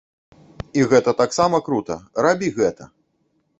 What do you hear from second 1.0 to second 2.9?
таксама крута, рабі гэта!